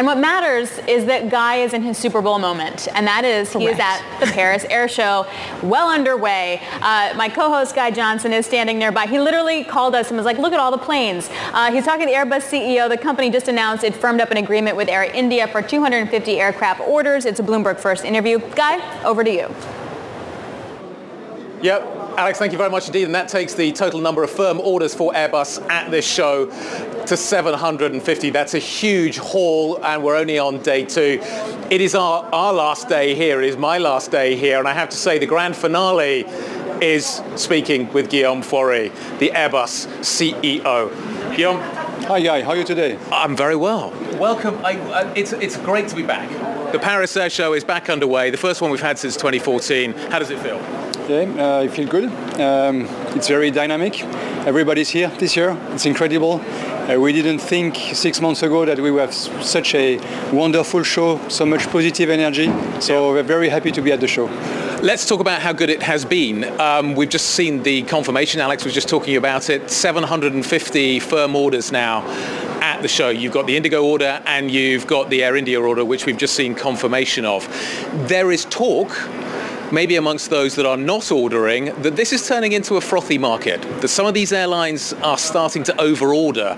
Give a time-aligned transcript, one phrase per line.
[0.00, 3.50] And what matters is that Guy is in his Super Bowl moment, and that is
[3.50, 3.60] Correct.
[3.60, 5.26] he is at the Paris Air Show,
[5.62, 6.62] well underway.
[6.80, 9.06] Uh, my co-host Guy Johnson is standing nearby.
[9.06, 12.06] He literally called us and was like, "Look at all the planes." Uh, he's talking
[12.06, 12.88] to the Airbus CEO.
[12.88, 16.80] The company just announced it firmed up an agreement with Air India for 250 aircraft
[16.80, 17.26] orders.
[17.26, 18.38] It's a Bloomberg first interview.
[18.56, 19.54] Guy, over to you.
[21.60, 21.99] Yep.
[22.20, 23.04] Alex, thank you very much indeed.
[23.04, 26.44] And that takes the total number of firm orders for Airbus at this show
[27.06, 28.28] to 750.
[28.28, 31.18] That's a huge haul and we're only on day two.
[31.70, 33.40] It is our, our last day here.
[33.40, 34.58] It is my last day here.
[34.58, 36.26] And I have to say the grand finale
[36.82, 41.34] is speaking with Guillaume Faury, the Airbus CEO.
[41.34, 41.60] Guillaume.
[42.04, 42.42] Hi, Guy.
[42.42, 42.98] How are you today?
[43.10, 43.94] I'm very well.
[44.18, 44.58] Welcome.
[44.62, 46.28] I, I, it's, it's great to be back.
[46.72, 49.94] The Paris Air Show is back underway, the first one we've had since 2014.
[49.94, 50.60] How does it feel?
[51.10, 52.04] Yeah, uh, I feel good.
[52.40, 54.00] Um, it's very dynamic.
[54.46, 55.58] Everybody's here this year.
[55.72, 56.40] It's incredible.
[56.40, 59.98] Uh, we didn't think six months ago that we would have such a
[60.30, 62.46] wonderful show, so much positive energy.
[62.80, 63.14] So yeah.
[63.14, 64.26] we're very happy to be at the show.
[64.84, 66.44] Let's talk about how good it has been.
[66.60, 68.40] Um, we've just seen the confirmation.
[68.40, 69.68] Alex was just talking about it.
[69.68, 72.06] 750 firm orders now
[72.62, 73.08] at the show.
[73.08, 76.34] You've got the IndiGo order and you've got the Air India order, which we've just
[76.34, 77.48] seen confirmation of.
[78.06, 78.90] There is talk
[79.72, 83.62] maybe amongst those that are not ordering, that this is turning into a frothy market,
[83.80, 86.56] that some of these airlines are starting to overorder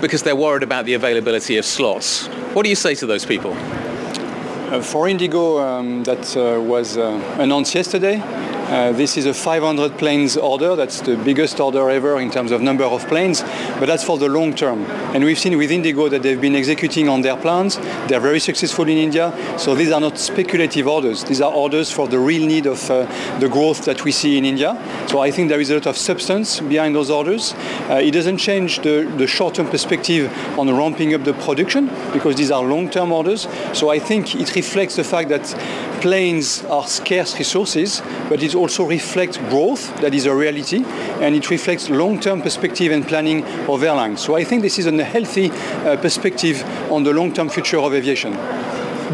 [0.00, 2.26] because they're worried about the availability of slots.
[2.54, 3.52] What do you say to those people?
[3.52, 8.20] Uh, for IndiGo, um, that uh, was uh, announced yesterday,
[8.68, 10.76] uh, this is a 500 planes order.
[10.76, 13.40] That's the biggest order ever in terms of number of planes,
[13.80, 14.84] but that's for the long term.
[15.14, 17.78] And we've seen with IndiGo that they've been executing on their plans.
[18.08, 19.32] They're very successful in India.
[19.58, 21.24] So these are not speculative orders.
[21.24, 23.06] These are orders for the real need of uh,
[23.38, 24.76] the growth that we see in India.
[25.08, 27.54] So I think there is a lot of substance behind those orders.
[27.88, 32.50] Uh, it doesn't change the, the short-term perspective on ramping up the production because these
[32.50, 33.48] are long-term orders.
[33.72, 35.54] So I think it reflects the fact that
[36.00, 40.84] planes are scarce resources, but it also reflects growth, that is a reality,
[41.20, 44.20] and it reflects long-term perspective and planning of airlines.
[44.20, 48.34] So I think this is a healthy uh, perspective on the long-term future of aviation.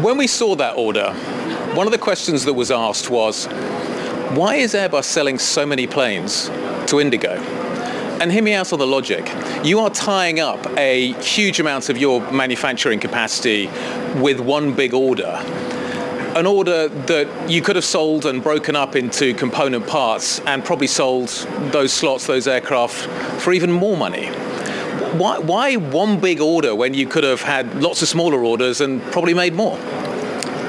[0.01, 1.13] When we saw that order,
[1.73, 3.47] one of the questions that was asked was,
[4.35, 6.47] why is Airbus selling so many planes
[6.87, 7.37] to IndiGo?
[8.21, 9.29] And hear me out on the logic.
[9.63, 13.67] You are tying up a huge amount of your manufacturing capacity
[14.21, 15.43] with one big order
[16.35, 20.87] an order that you could have sold and broken up into component parts and probably
[20.87, 21.29] sold
[21.71, 22.93] those slots, those aircraft
[23.41, 24.27] for even more money.
[25.17, 29.01] Why, why one big order when you could have had lots of smaller orders and
[29.13, 29.77] probably made more?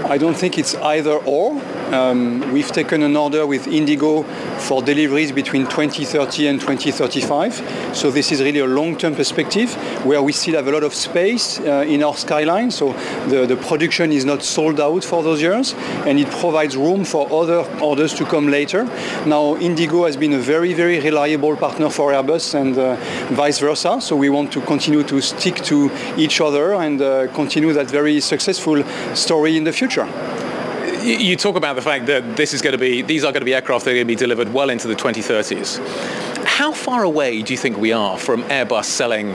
[0.08, 1.60] I don't think it's either or.
[1.92, 4.24] Um, we've taken an order with IndiGo
[4.58, 7.96] for deliveries between 2030 and 2035.
[7.96, 9.72] So this is really a long-term perspective
[10.04, 12.72] where we still have a lot of space uh, in our skyline.
[12.72, 12.92] So
[13.28, 15.74] the, the production is not sold out for those years
[16.06, 18.84] and it provides room for other orders to come later.
[19.24, 22.96] Now IndiGo has been a very, very reliable partner for Airbus and uh,
[23.34, 24.00] vice versa.
[24.00, 28.20] So we want to continue to stick to each other and uh, continue that very
[28.20, 28.82] successful
[29.14, 30.08] story in the future
[31.06, 33.46] you talk about the fact that this is going to be these are going to
[33.46, 35.78] be aircraft that are going to be delivered well into the 2030s.
[36.44, 39.30] How far away do you think we are from Airbus selling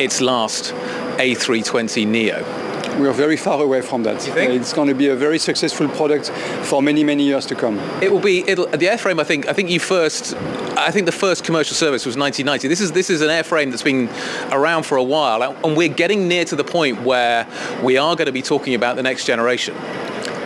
[0.00, 0.74] its last
[1.18, 2.64] A320 Neo?
[2.98, 4.16] we are very far away from that.
[4.36, 6.28] It's going to be a very successful product
[6.64, 7.78] for many, many years to come.
[8.00, 8.48] It will be.
[8.48, 9.48] It'll, the airframe, I think.
[9.48, 10.34] I think you first.
[10.76, 12.68] I think the first commercial service was 1990.
[12.68, 14.08] This is this is an airframe that's been
[14.52, 17.48] around for a while, and we're getting near to the point where
[17.82, 19.74] we are going to be talking about the next generation.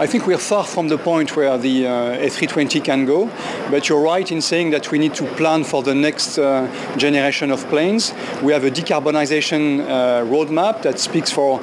[0.00, 3.29] I think we're far from the point where the uh, A320 can go,
[3.69, 7.50] but you're right in saying that we need to plan for the next uh, generation
[7.50, 8.12] of planes.
[8.41, 11.59] We have a decarbonization uh, roadmap that speaks for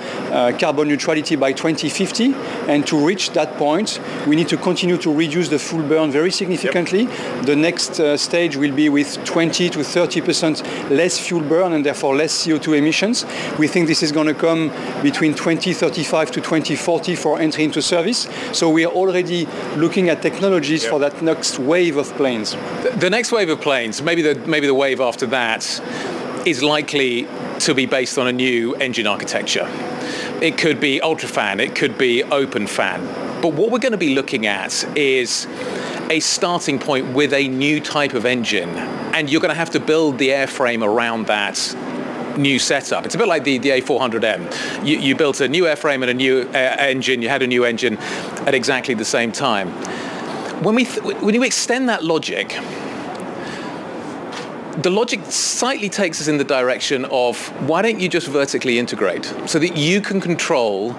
[0.59, 2.33] carbon neutrality by 2050,
[2.67, 6.31] and to reach that point, we need to continue to reduce the fuel burn very
[6.31, 7.03] significantly.
[7.03, 7.45] Yep.
[7.45, 12.45] The next stage will be with 20 to 30% less fuel burn and therefore less
[12.45, 13.25] CO2 emissions.
[13.57, 18.24] We think this is going to come between 2035 to 2040 for entry into service.
[18.53, 19.45] So we are already
[19.75, 20.91] looking at technologies yep.
[20.91, 22.55] for that next wave of planes.
[22.99, 25.63] The, next wave of planes, maybe the, maybe the wave after that,
[26.45, 27.27] is likely
[27.59, 29.67] to be based on a new engine architecture.
[30.41, 33.01] it could be ultrafan, it could be open fan.
[33.41, 35.47] But what we're going to be looking at is
[36.09, 39.79] a starting point with a new type of engine, and you're going to have to
[39.79, 41.57] build the airframe around that
[42.37, 43.05] new setup.
[43.05, 44.85] It's a bit like the, the A400M.
[44.85, 47.65] You, you built a new airframe and a new uh, engine, you had a new
[47.65, 47.97] engine
[48.47, 49.69] at exactly the same time.
[50.63, 52.57] When, we th- when you extend that logic,
[54.81, 59.25] the logic slightly takes us in the direction of why don't you just vertically integrate
[59.45, 60.95] so that you can control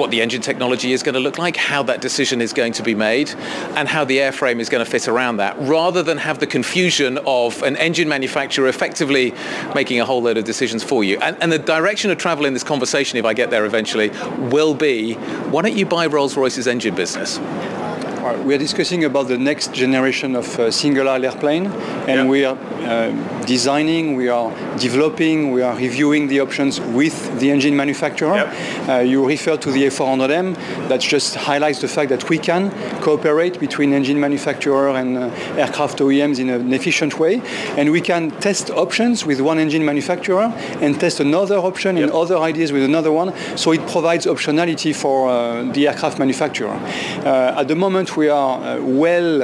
[0.00, 2.82] what the engine technology is going to look like, how that decision is going to
[2.82, 3.30] be made,
[3.76, 7.18] and how the airframe is going to fit around that, rather than have the confusion
[7.26, 9.34] of an engine manufacturer effectively
[9.74, 11.18] making a whole load of decisions for you.
[11.18, 14.74] And, and the direction of travel in this conversation, if I get there eventually, will
[14.74, 15.14] be,
[15.52, 17.38] why don't you buy Rolls-Royce's engine business?
[18.44, 22.26] we are discussing about the next generation of uh, single aisle airplane, and yeah.
[22.26, 27.76] we are uh, designing, we are developing, we are reviewing the options with the engine
[27.76, 28.50] manufacturer.
[28.88, 30.54] Uh, you refer to the A400M,
[30.88, 32.70] that just highlights the fact that we can
[33.00, 37.42] cooperate between engine manufacturer and uh, aircraft OEMs in an efficient way,
[37.76, 42.04] and we can test options with one engine manufacturer and test another option yep.
[42.04, 46.78] and other ideas with another one, so it provides optionality for uh, the aircraft manufacturer.
[47.24, 49.42] Uh, at the moment, we are uh, well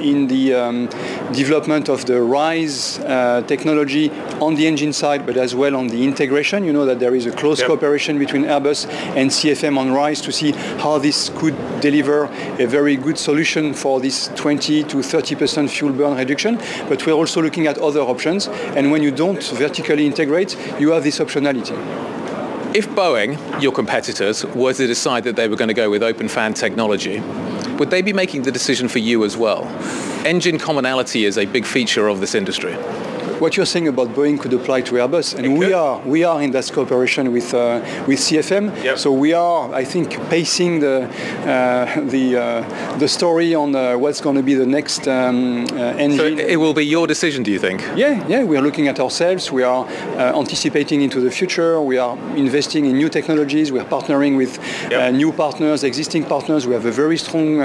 [0.00, 0.86] in the um,
[1.32, 6.04] development of the RISE uh, technology on the engine side, but as well on the
[6.04, 6.64] integration.
[6.64, 7.68] You know that there is a close yep.
[7.68, 8.86] cooperation between Airbus
[9.16, 12.24] and CFM on RISE to see how this could deliver
[12.58, 16.56] a very good solution for this 20 to 30% fuel burn reduction.
[16.88, 18.48] But we're also looking at other options.
[18.48, 21.76] And when you don't vertically integrate, you have this optionality.
[22.74, 26.28] If Boeing, your competitors, were to decide that they were going to go with open
[26.28, 27.20] fan technology,
[27.78, 29.64] would they be making the decision for you as well?
[30.26, 32.76] Engine commonality is a big feature of this industry
[33.40, 36.50] what you're saying about Boeing could apply to Airbus, and we are we are in
[36.52, 38.82] that cooperation with uh, with CFM.
[38.82, 38.98] Yep.
[38.98, 41.04] So we are, I think, pacing the
[41.46, 46.04] uh, the uh, the story on uh, what's going to be the next um, uh,
[46.04, 46.18] engine.
[46.18, 47.80] So it will be your decision, do you think?
[47.96, 48.44] Yeah, yeah.
[48.44, 49.52] We are looking at ourselves.
[49.52, 51.80] We are uh, anticipating into the future.
[51.80, 53.70] We are investing in new technologies.
[53.70, 54.58] We are partnering with
[54.90, 55.14] yep.
[55.14, 56.66] new partners, existing partners.
[56.66, 57.58] We have a very strong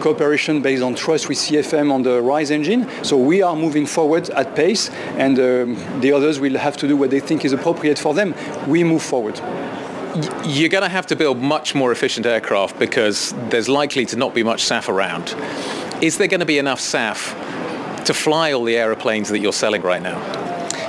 [0.00, 2.86] cooperation based on trust with CFM on the Rise engine.
[3.02, 6.88] So we are moving forward at pace pace, and um, the others will have to
[6.88, 8.34] do what they think is appropriate for them.
[8.66, 9.40] We move forward
[10.46, 14.34] you're going to have to build much more efficient aircraft because there's likely to not
[14.34, 15.34] be much SAF around.
[16.02, 17.34] Is there going to be enough SAF
[18.06, 20.45] to fly all the aeroplanes that you're selling right now?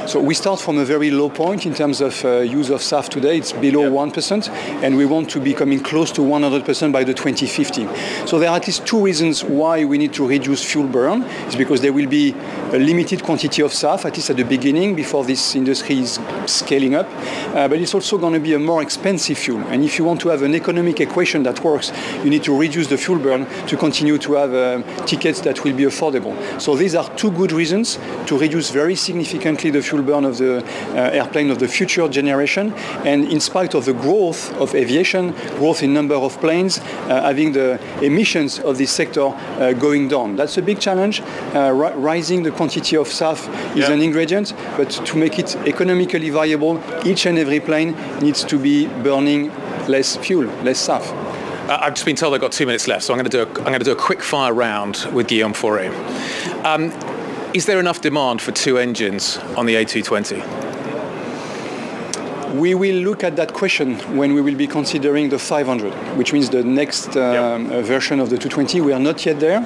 [0.07, 3.09] So we start from a very low point in terms of uh, use of SAF
[3.09, 3.39] today.
[3.39, 4.13] It's below yep.
[4.13, 4.47] 1%,
[4.81, 8.25] and we want to be coming close to 100% by the 2050.
[8.25, 11.23] So there are at least two reasons why we need to reduce fuel burn.
[11.47, 12.33] It's because there will be
[12.71, 16.95] a limited quantity of SAF, at least at the beginning, before this industry is scaling
[16.95, 17.05] up.
[17.53, 19.59] Uh, but it's also going to be a more expensive fuel.
[19.67, 21.91] And if you want to have an economic equation that works,
[22.23, 25.75] you need to reduce the fuel burn to continue to have uh, tickets that will
[25.75, 26.61] be affordable.
[26.61, 30.37] So these are two good reasons to reduce very significantly the fuel fuel burn of
[30.37, 32.73] the uh, airplane of the future generation.
[33.05, 37.51] And in spite of the growth of aviation, growth in number of planes, uh, having
[37.51, 40.35] the emissions of this sector uh, going down.
[40.35, 41.21] That's a big challenge.
[41.53, 47.25] rising the quantity of SAF is an ingredient, but to make it economically viable, each
[47.25, 49.51] and every plane needs to be burning
[49.87, 51.03] less fuel, less SAF.
[51.67, 53.43] Uh, I've just been told I've got two minutes left, so I'm going to do
[53.43, 55.87] a, I'm going to do a quick fire round with Guillaume Faury.
[56.63, 56.91] Um,
[57.53, 60.65] is there enough demand for two engines on the A220?
[62.55, 66.49] We will look at that question when we will be considering the 500, which means
[66.49, 67.85] the next um, yep.
[67.85, 68.81] version of the 220.
[68.81, 69.59] We are not yet there.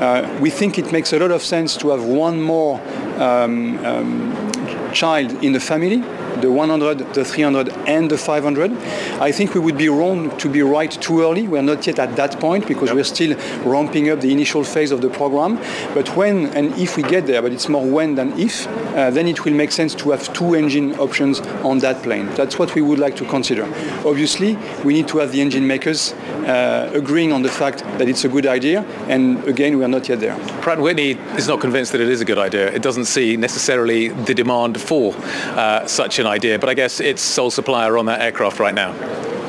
[0.00, 2.80] Uh, we think it makes a lot of sense to have one more
[3.20, 6.02] um, um, child in the family
[6.40, 8.72] the 100, the 300, and the 500.
[9.20, 11.46] I think we would be wrong to be right too early.
[11.46, 12.96] We're not yet at that point because yep.
[12.96, 15.56] we're still ramping up the initial phase of the program.
[15.94, 18.66] But when and if we get there, but it's more when than if,
[18.96, 22.26] uh, then it will make sense to have two engine options on that plane.
[22.34, 23.64] That's what we would like to consider.
[24.04, 28.24] Obviously, we need to have the engine makers uh, agreeing on the fact that it's
[28.24, 28.82] a good idea.
[29.08, 30.38] And again, we are not yet there.
[30.62, 32.70] Pratt Whitney is not convinced that it is a good idea.
[32.72, 37.22] It doesn't see necessarily the demand for uh, such an idea, but I guess it's
[37.22, 38.94] sole supplier on that aircraft right now.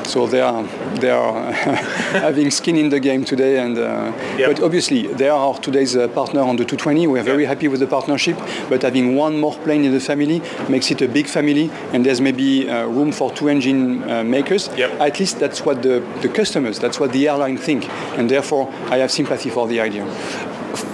[0.04, 0.64] So they are
[0.96, 4.50] they are having skin in the game today, and uh, yep.
[4.50, 7.06] but obviously they are today's uh, partner on the 220.
[7.06, 7.54] We are very yep.
[7.54, 8.36] happy with the partnership,
[8.68, 12.20] but having one more plane in the family makes it a big family, and there's
[12.20, 14.68] maybe uh, room for two engine uh, makers.
[14.76, 15.00] Yep.
[15.00, 18.98] At least that's what the, the customers, that's what the airline think, and therefore I
[18.98, 20.10] have sympathy for the idea.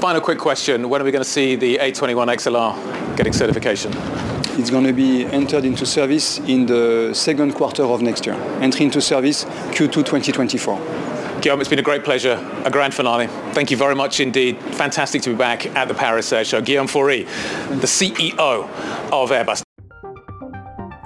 [0.00, 4.35] Final quick question: When are we going to see the A321XLR getting certification?
[4.58, 8.34] It's going to be entered into service in the second quarter of next year.
[8.60, 10.78] Entry into service Q2 2024.
[11.40, 13.26] Guillaume, it's been a great pleasure, a grand finale.
[13.52, 14.58] Thank you very much indeed.
[14.74, 16.60] Fantastic to be back at the Paris Air Show.
[16.60, 17.24] Guillaume Faury,
[17.68, 18.68] the CEO
[19.12, 19.62] of Airbus.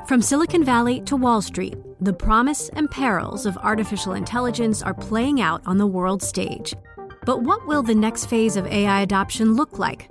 [0.06, 5.40] From Silicon Valley to Wall Street, the promise and perils of artificial intelligence are playing
[5.40, 6.74] out on the world stage.
[7.26, 10.10] But what will the next phase of AI adoption look like?